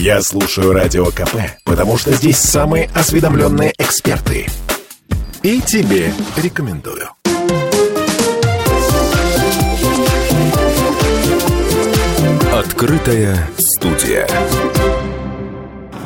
[0.00, 4.46] Я слушаю Радио КП, потому что здесь самые осведомленные эксперты.
[5.42, 7.10] И тебе рекомендую.
[12.50, 14.26] Открытая студия.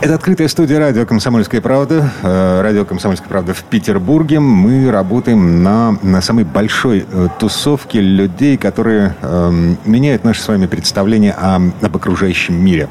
[0.00, 2.10] Это открытая студия радио «Комсомольская правда».
[2.22, 4.38] Э, радио «Комсомольская правда» в Петербурге.
[4.38, 10.66] Мы работаем на, на самой большой э, тусовке людей, которые э, меняют наше с вами
[10.66, 12.88] представление о, об окружающем мире.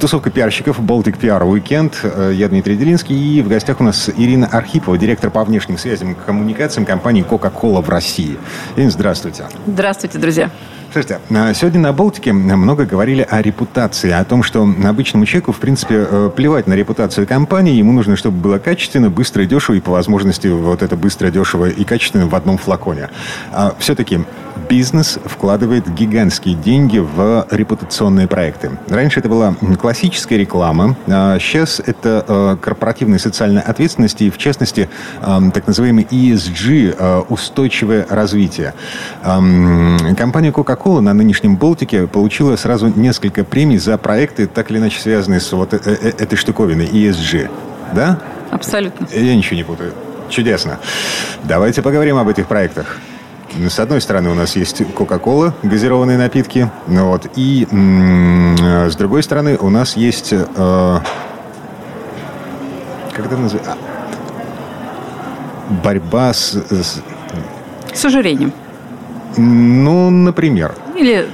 [0.00, 2.32] Тусовка пиарщиков «Baltic PR Weekend».
[2.32, 3.16] Я Дмитрий Делинский.
[3.16, 7.82] И в гостях у нас Ирина Архипова, директор по внешним связям и коммуникациям компании «Кока-кола»
[7.82, 8.38] в России.
[8.76, 9.44] Ирина, здравствуйте.
[9.66, 10.50] Здравствуйте, друзья.
[10.94, 15.58] Слушайте, а сегодня на Балтике много говорили о репутации, о том, что обычному человеку, в
[15.58, 19.80] принципе, э, плевать на репутацию компании, ему нужно, чтобы было качественно, быстро и дешево, и
[19.80, 23.08] по возможности вот это быстро, дешево и качественно в одном флаконе.
[23.50, 24.20] А все-таки
[24.68, 28.70] бизнес вкладывает гигантские деньги в репутационные проекты.
[28.88, 34.88] Раньше это была классическая реклама, а сейчас это э, корпоративная социальная ответственность и, в частности,
[35.20, 38.74] э, так называемый ESG, э, устойчивое развитие.
[39.22, 45.40] Компания Coca-Cola на нынешнем Болтике получила сразу несколько премий за проекты, так или иначе связанные
[45.40, 47.50] с вот этой штуковиной ESG.
[47.94, 48.20] Да?
[48.50, 49.06] Абсолютно.
[49.12, 49.92] Я ничего не путаю.
[50.28, 50.78] Чудесно.
[51.44, 52.98] Давайте поговорим об этих проектах.
[53.56, 56.70] С одной стороны, у нас есть Кока-Кола, газированные напитки.
[56.88, 60.32] Ну вот, и с другой стороны, у нас есть...
[60.32, 60.98] Э,
[63.12, 63.76] как это называется?
[65.84, 67.00] Борьба с, с...
[67.92, 68.52] С ожирением.
[69.36, 70.74] Ну, например.
[70.96, 71.28] Или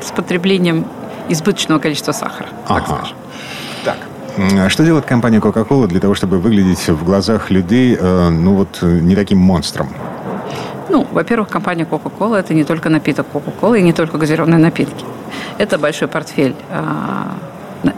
[0.00, 0.84] с потреблением
[1.28, 2.96] избыточного количества сахара, так ага.
[2.96, 3.16] скажем.
[3.84, 3.98] Так,
[4.36, 8.82] а что делает компания Coca-Cola для того, чтобы выглядеть в глазах людей, э, ну вот,
[8.82, 9.90] не таким монстром?
[10.90, 15.04] Ну, во-первых, компания Coca-Cola– это не только напиток Coca-Cola и не только газированные напитки.
[15.58, 17.32] Это большой портфель а,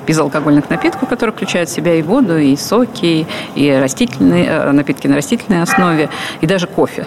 [0.07, 5.17] безалкогольных напитков, который включает в себя и воду, и соки, и растительные э, напитки на
[5.17, 6.11] растительной основе,
[6.43, 7.07] и даже кофе.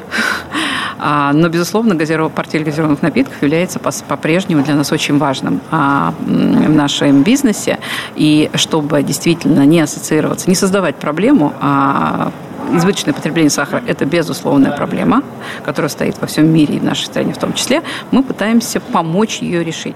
[0.97, 2.31] А, но, безусловно, газиров...
[2.31, 7.79] портфель газированных напитков является по-прежнему для нас очень важным а, в нашем бизнесе.
[8.15, 12.31] И чтобы действительно не ассоциироваться, не создавать проблему, а
[12.73, 15.23] избыточное потребление сахара– это безусловная проблема,
[15.63, 17.83] которая стоит во всем мире и в нашей стране в том числе.
[18.11, 19.95] Мы пытаемся помочь ее решить.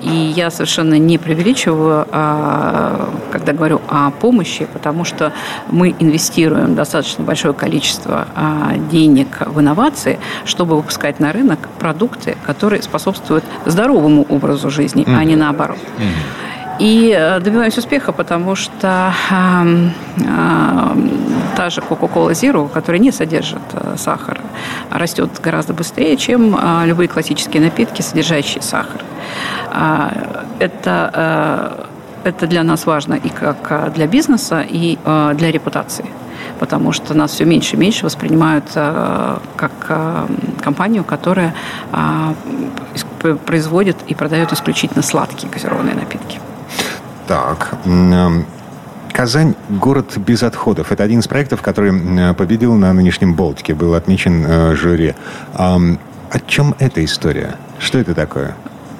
[0.00, 5.32] И я совершенно не преувеличиваю, а, когда говорю о помощи, потому что
[5.70, 12.82] мы инвестируем достаточно большое количество а, денег в инновации, чтобы выпускать на рынок продукты, которые
[12.82, 15.16] способствуют здоровому образу жизни, mm-hmm.
[15.16, 15.78] а не наоборот.
[15.98, 16.55] Mm-hmm.
[16.78, 20.96] И э, добиваемся успеха, потому что э, э,
[21.56, 24.40] та же Coca-Cola Zero, которая не содержит э, сахар,
[24.90, 29.00] растет гораздо быстрее, чем э, любые классические напитки, содержащие сахар.
[29.72, 30.10] Э,
[30.58, 31.86] это,
[32.24, 34.98] э, это для нас важно и как для бизнеса, и
[35.34, 36.04] для репутации
[36.58, 40.26] потому что нас все меньше и меньше воспринимают э, как э,
[40.60, 41.54] компанию, которая
[41.92, 46.15] э, производит и продает исключительно сладкие газированные напитки.
[47.26, 47.74] Так.
[47.84, 48.46] Эм,
[49.12, 50.92] Казань– город без отходов.
[50.92, 55.14] Это один из проектов, который победил на нынешнем Болтике, был отмечен э, жюри.
[55.54, 57.56] О чем эта история?
[57.78, 58.54] Что это такое?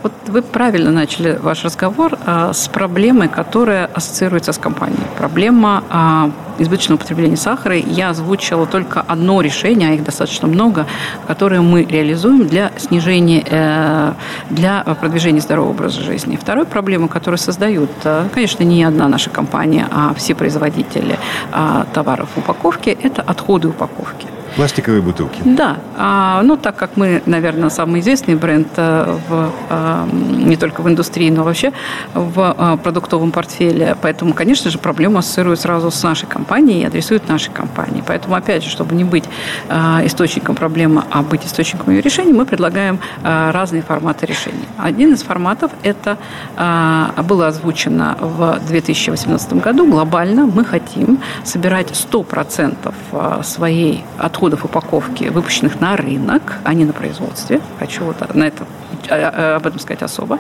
[0.06, 5.02] Вот вы правильно начали ваш разговор а, с проблемой, которая ассоциируется с компанией.
[5.18, 7.74] Проблема а, избыточного употребления сахара.
[7.74, 10.86] Я озвучила только одно решение, а их достаточно много,
[11.26, 14.12] которое мы реализуем для снижения, э,
[14.50, 16.36] для продвижения здорового образа жизни.
[16.36, 21.18] Второй проблема, которую создают, э, конечно, не одна наша компания, а все производители
[21.52, 24.28] э, товаров упаковки, это отходы упаковки.
[24.56, 25.38] Пластиковые бутылки.
[25.44, 25.76] Да.
[25.98, 30.88] А, ну, так как мы, наверное, самый известный бренд э, в, а, не только в
[30.88, 31.72] индустрии, но вообще
[32.14, 37.28] в а, продуктовом портфеле, поэтому, конечно же, проблему ассоциируют сразу с нашей компанией и адресуют
[37.28, 38.02] нашей компании.
[38.06, 39.24] Поэтому, опять же, чтобы не быть
[39.68, 44.66] а, источником проблемы, а быть источником ее решения, мы предлагаем а, разные форматы решений.
[44.78, 46.16] Один из форматов это
[46.56, 50.46] а, было озвучено в 2018 году глобально.
[50.46, 57.60] Мы хотим собирать 100% своей отхода отходов упаковки, выпущенных на рынок, а не на производстве.
[57.80, 58.64] Хочу вот на это
[59.08, 60.38] об этом сказать особо,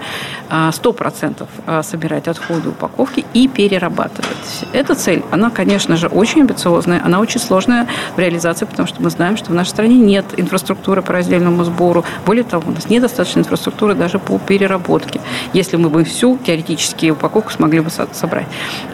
[0.48, 4.26] а, сто процентов а, собирать отходы упаковки и перерабатывать.
[4.72, 9.10] Эта цель, она, конечно же, очень амбициозная, она очень сложная в реализации, потому что мы
[9.10, 12.04] знаем, что в нашей стране нет инфраструктуры по раздельному сбору.
[12.24, 15.20] Более того, у нас недостаточно инфраструктуры даже по переработке,
[15.52, 18.46] если мы бы всю теоретически упаковку смогли бы собрать.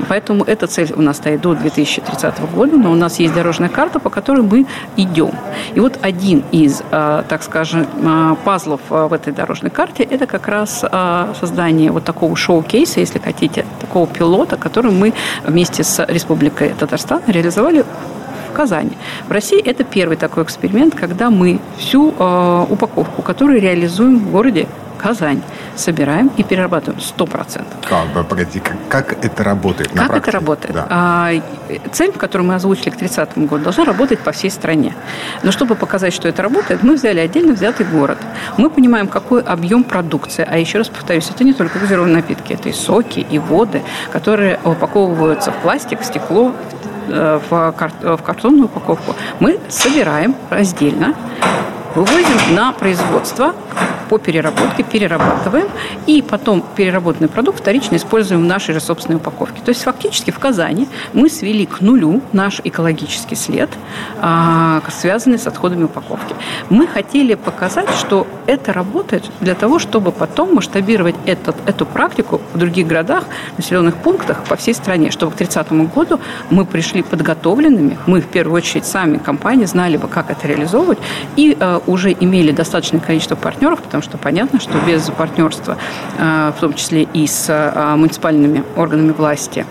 [0.09, 3.99] Поэтому эта цель у нас стоит до 2030 года, но у нас есть дорожная карта,
[3.99, 4.67] по которой мы
[4.97, 5.33] идем.
[5.75, 7.87] И вот один из, так скажем,
[8.45, 13.19] пазлов в этой дорожной дорожной карте, это как раз а, создание вот такого шоу-кейса, если
[13.19, 15.13] хотите, такого пилота, который мы
[15.47, 17.85] вместе с Республикой Татарстан реализовали
[18.49, 18.97] в Казани.
[19.29, 24.67] В России это первый такой эксперимент, когда мы всю э, упаковку, которую реализуем в городе
[25.03, 25.43] Казань,
[25.77, 27.65] собираем и перерабатываем 100%.
[27.89, 29.89] Как, погоди, как, как это работает?
[29.89, 30.31] Как практике?
[30.31, 30.75] это работает?
[30.75, 30.87] Да.
[30.91, 31.31] А,
[31.93, 34.95] цель, которую мы озвучили к 30 году, должна работать по всей стране.
[35.43, 38.19] Но чтобы показать, что это работает, мы взяли отдельно взятый город.
[38.57, 40.47] Мы понимаем, какой объем продукции.
[40.49, 43.83] А еще раз повторюсь, это не только газированные напитки, это и соки, и воды,
[44.13, 46.55] которые упаковываются в пластик, в стекло,
[47.09, 47.75] Э, в,
[48.17, 51.15] в картонную упаковку, мы собираем раздельно,
[51.95, 53.55] вывозим на производство
[54.13, 55.69] по переработке, перерабатываем,
[56.07, 59.63] и потом переработанный продукт вторично используем в нашей же собственной упаковке.
[59.65, 63.71] То есть фактически в Казани мы свели к нулю наш экологический след,
[64.21, 66.35] а, связанный с отходами упаковки.
[66.69, 72.59] Мы хотели показать, что это работает для того, чтобы потом масштабировать этот, эту практику в
[72.59, 73.25] других городах,
[73.57, 76.21] населенных пунктах по всей стране, чтобы к 30 году
[76.51, 80.99] мы пришли подготовленными, мы в первую очередь сами компании знали бы, как это реализовывать,
[81.37, 85.77] и э, уже имели достаточное количество партнеров, потому что понятно, что без партнерства,
[86.19, 89.67] э, в том числе и с э, муниципальными органами власти,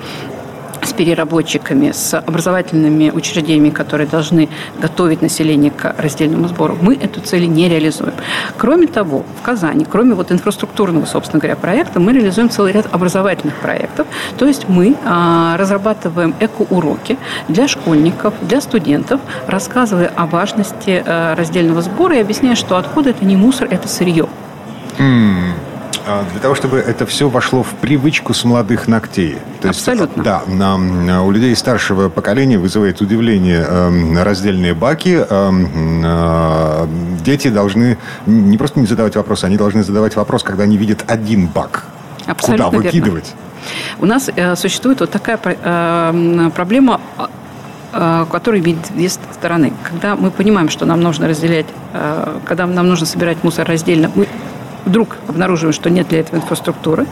[0.84, 4.50] с переработчиками, с образовательными учреждениями, которые должны
[4.80, 8.14] готовить население к раздельному сбору, мы эту цель не реализуем.
[8.58, 13.56] Кроме того, в Казани, кроме вот инфраструктурного, собственно говоря, проекта, мы реализуем целый ряд образовательных
[13.56, 14.08] проектов.
[14.38, 17.18] То есть мы а, разрабатываем эко-уроки
[17.48, 23.24] для школьников, для студентов, рассказывая о важности а, раздельного сбора и объясняя, что отходы– это
[23.26, 24.28] не мусор, это сырье.
[24.98, 25.71] Mm.
[26.08, 29.38] А, для того, чтобы это все вошло в привычку с молодых ногтей.
[29.62, 30.22] То Абсолютно.
[30.22, 35.26] Есть, да, на, у людей старшего поколения вызывает удивление э, раздельные баки.
[35.30, 36.88] Э, э,
[37.24, 41.48] дети должны не просто не задавать вопрос, они должны задавать вопрос, когда они видят один
[41.48, 41.86] бак.
[42.26, 43.26] Абсолютно Куда выкидывать?
[43.26, 43.52] Верно.
[44.00, 47.00] У нас э, существует вот такая э, проблема
[47.94, 49.74] э, который имеет две стороны.
[49.84, 54.28] Когда мы понимаем, что нам нужно разделять, э, когда нам нужно собирать мусор раздельно, мы
[54.92, 57.08] вдруг обнаруживаем, что нет для этого инфраструктуры.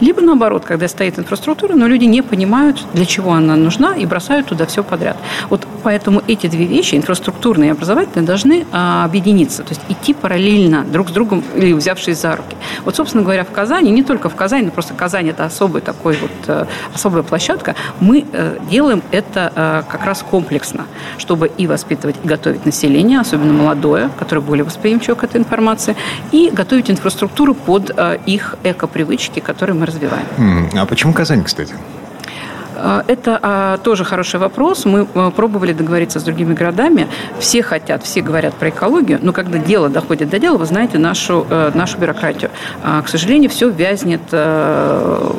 [0.00, 4.46] Либо наоборот, когда стоит инфраструктура, но люди не понимают, для чего она нужна, и бросают
[4.46, 5.16] туда все подряд.
[5.50, 10.84] Вот поэтому эти две вещи, инфраструктурные и образовательные, должны а, объединиться, то есть идти параллельно
[10.84, 12.56] друг с другом или взявшись за руки.
[12.84, 16.16] Вот, собственно говоря, в Казани, не только в Казани, но просто Казань– это особый такой
[16.16, 20.86] вот, э, особая площадка, мы э, делаем это э, как раз комплексно,
[21.18, 25.96] чтобы и воспитывать, и готовить население, особенно молодое, которое более восприимчиво к этой информации,
[26.30, 30.26] и готовить инфраструктуру инфраструктуру под э, их эко-привычки, которые мы развиваем.
[30.74, 31.74] А почему Казань, кстати?
[32.76, 34.84] Э, это а, тоже хороший вопрос.
[34.84, 37.08] Мы а, пробовали договориться с другими городами.
[37.38, 41.46] Все хотят, все говорят про экологию, но когда дело доходит до дела, вы знаете нашу,
[41.48, 42.50] а, нашу бюрократию.
[42.82, 45.34] А, к сожалению, все вязнет а,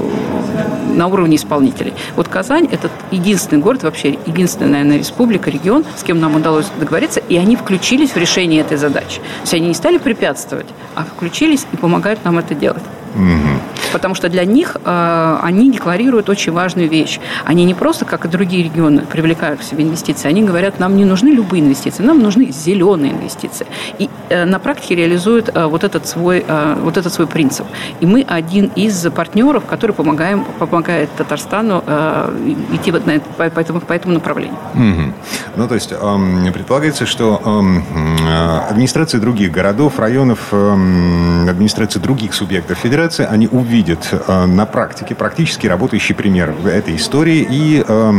[0.98, 1.94] на уровне исполнителей.
[2.16, 7.22] Вот Казань– это единственный город, вообще единственная, наверное, республика, регион, с кем нам удалось договориться,
[7.30, 9.18] и они включились в решение этой задачи.
[9.18, 12.84] То есть они не стали препятствовать, а включились и помогают нам это делать.
[13.16, 13.77] Угу.
[13.92, 17.20] Потому что для них э, они декларируют очень важную вещь.
[17.46, 20.28] Они не просто, как и другие регионы, привлекают к себе инвестиции.
[20.28, 23.66] Они говорят, нам не нужны любые инвестиции, нам нужны зеленые инвестиции.
[24.00, 27.66] И э, на практике реализуют э, вот, этот свой, э, вот этот свой принцип.
[28.02, 33.60] И мы один из партнеров, который помогаем, помогает Татарстану э, идти вот на, по, по,
[33.60, 34.58] этому, по этому направлению.
[34.74, 35.14] Угу.
[35.56, 42.78] Ну, то есть э, предполагается, что э, администрации других городов, районов, э, администрации других субъектов
[42.78, 48.12] федерации, они увидят увидят э, на практике практически работающий пример этой истории и, э,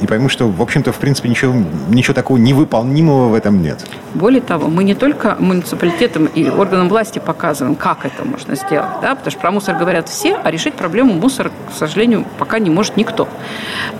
[0.00, 1.52] и поймут, что, в общем-то, в принципе, ничего,
[1.88, 3.84] ничего такого невыполнимого в этом нет.
[4.14, 9.16] Более того, мы не только муниципалитетам и органам власти показываем, как это можно сделать, да,
[9.16, 12.96] потому что про мусор говорят все, а решить проблему мусора, к сожалению, пока не может
[12.96, 13.28] никто.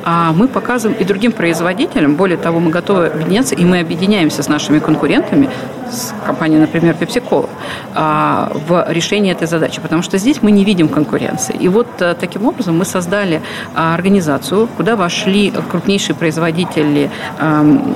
[0.04, 4.48] А мы показываем и другим производителям, более того, мы готовы объединяться, и мы объединяемся с
[4.48, 5.48] нашими конкурентами,
[5.90, 7.48] с компанией, например, PepsiCo,
[7.94, 11.56] а, в решении этой задачи, потому что здесь мы не видим конкуренции.
[11.64, 13.40] И вот э, таким образом мы создали
[13.74, 17.94] а, организацию, куда вошли крупнейшие производители эм,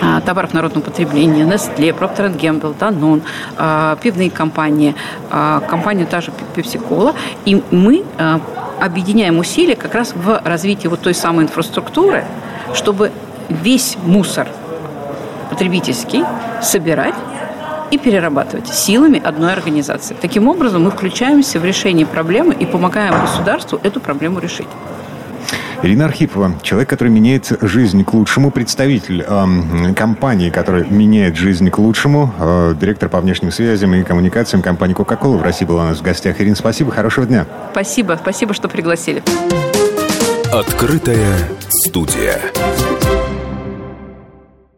[0.00, 3.22] а, товаров народного потребления, Nestle, Procter Gamble, Danone,
[4.00, 4.94] пивные компании,
[5.68, 7.14] компания та же PepsiCo,
[7.44, 8.38] и мы э,
[8.80, 12.24] объединяем усилия как раз в развитии вот той самой инфраструктуры,
[12.74, 13.10] чтобы
[13.48, 14.48] весь мусор
[15.50, 16.24] потребительский
[16.62, 17.14] собирать
[17.90, 20.16] и перерабатывать силами одной организации.
[20.20, 24.68] Таким образом, мы включаемся в решение проблемы и помогаем государству эту проблему решить.
[25.82, 31.78] Ирина Архипова, человек, который меняет жизнь к лучшему, представитель э, компании, которая меняет жизнь к
[31.78, 35.98] лучшему, э, директор по внешним связям и коммуникациям компании Coca-Cola в России была у нас
[35.98, 36.40] в гостях.
[36.40, 37.46] Ирина, спасибо, хорошего дня.
[37.70, 39.22] Спасибо, спасибо, что пригласили.
[40.52, 41.36] Открытая
[41.68, 42.40] студия.